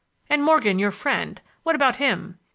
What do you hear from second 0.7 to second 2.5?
your friend, what about him?"